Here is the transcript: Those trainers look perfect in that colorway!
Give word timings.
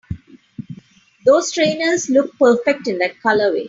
Those 1.27 1.51
trainers 1.51 2.09
look 2.09 2.35
perfect 2.39 2.87
in 2.87 2.97
that 2.97 3.17
colorway! 3.23 3.59